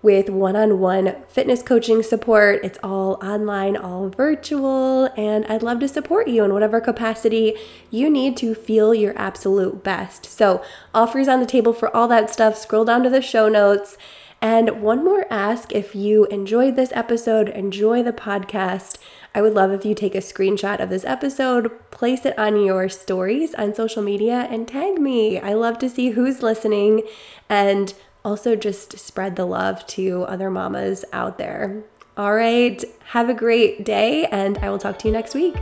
with 0.04 0.30
one 0.30 0.56
on 0.56 0.80
one 0.80 1.16
fitness 1.30 1.64
coaching 1.64 2.04
support. 2.04 2.64
It's 2.64 2.78
all 2.84 3.14
online, 3.24 3.76
all 3.76 4.10
virtual, 4.10 5.06
and 5.18 5.46
I'd 5.46 5.64
love 5.64 5.80
to 5.80 5.88
support 5.88 6.28
you 6.28 6.44
in 6.44 6.54
whatever 6.54 6.80
capacity 6.80 7.56
you 7.90 8.10
need 8.10 8.38
to 8.38 8.54
feel 8.54 8.94
your 8.94 9.18
absolute 9.18 9.84
best. 9.84 10.26
So, 10.26 10.62
offers 10.94 11.28
on 11.28 11.40
the 11.40 11.46
table 11.48 11.74
for 11.74 11.94
all 11.96 12.08
that 12.10 12.30
stuff. 12.30 12.58
Scroll 12.58 12.86
down 12.86 13.02
to 13.04 13.10
the 13.10 13.22
show 13.22 13.50
notes. 13.50 13.98
And 14.42 14.82
one 14.82 15.06
more 15.06 15.26
ask 15.32 15.72
if 15.72 15.96
you 15.96 16.26
enjoyed 16.26 16.76
this 16.76 16.92
episode, 16.94 17.48
enjoy 17.48 18.04
the 18.04 18.12
podcast. 18.12 18.98
I 19.34 19.42
would 19.42 19.54
love 19.54 19.72
if 19.72 19.86
you 19.86 19.96
take 19.96 20.16
a 20.16 20.20
screenshot 20.20 20.82
of 20.84 20.90
this 20.90 21.06
episode, 21.06 21.72
place 21.92 22.26
it 22.26 22.38
on 22.38 22.62
your 22.62 22.90
stories 22.90 23.56
on 23.56 23.74
social 23.74 24.04
media, 24.04 24.48
and 24.52 24.68
tag 24.68 25.00
me. 25.00 25.40
I 25.40 25.54
love 25.54 25.80
to 25.80 25.90
see 25.90 26.10
who's 26.10 26.44
listening 26.44 27.04
and 27.48 27.94
also 28.24 28.56
just 28.56 28.98
spread 28.98 29.36
the 29.36 29.46
love 29.46 29.86
to 29.88 30.24
other 30.24 30.50
mamas 30.50 31.06
out 31.14 31.38
there. 31.38 31.84
All 32.16 32.36
right, 32.36 32.84
have 33.06 33.30
a 33.30 33.34
great 33.34 33.84
day, 33.84 34.26
and 34.26 34.60
I 34.60 34.70
will 34.70 34.78
talk 34.78 35.00
to 35.00 35.08
you 35.08 35.14
next 35.14 35.34
week. 35.34 35.56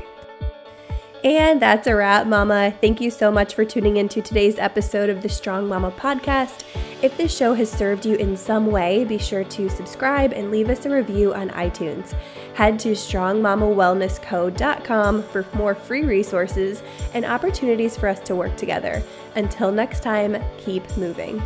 And 1.24 1.62
that's 1.62 1.86
a 1.86 1.96
wrap, 1.96 2.26
Mama. 2.26 2.74
Thank 2.82 3.00
you 3.00 3.12
so 3.12 3.32
much 3.32 3.54
for 3.54 3.64
tuning 3.64 3.98
into 3.98 4.24
today's 4.24 4.58
episode 4.58 5.08
of 5.10 5.22
the 5.22 5.30
Strong 5.30 5.68
Mama 5.68 5.92
podcast. 5.92 6.64
If 7.04 7.16
this 7.16 7.32
show 7.36 7.54
has 7.54 7.72
served 7.72 8.08
you 8.08 8.16
in 8.16 8.36
some 8.36 8.72
way, 8.72 9.06
be 9.06 9.20
sure 9.20 9.44
to 9.44 9.70
subscribe 9.70 10.34
and 10.34 10.50
leave 10.50 10.70
us 10.70 10.88
a 10.88 10.90
review 10.90 11.36
on 11.36 11.52
iTunes. 11.52 12.16
Head 12.56 12.80
to 12.80 12.94
strongmamawellnessco.com 12.94 15.24
for 15.24 15.46
more 15.54 15.76
free 15.76 16.04
resources 16.04 16.82
and 17.14 17.24
opportunities 17.24 17.96
for 17.96 18.08
us 18.08 18.20
to 18.22 18.36
work 18.36 18.58
together. 18.58 19.04
Until 19.36 19.72
next 19.72 20.02
time, 20.02 20.44
keep 20.58 20.98
moving. 20.98 21.40